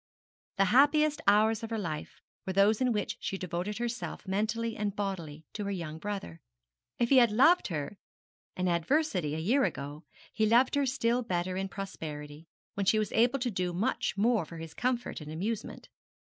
[0.57, 4.95] The happiest hours of her life were those in which she devoted herself mentally and
[4.95, 6.41] bodily to her young brother.
[6.97, 7.99] If he had loved her
[8.57, 10.03] in adversity a year ago,
[10.33, 14.17] he loved her still better in prosperity, when she was able to do so much
[14.17, 15.87] more for his comfort and amusement.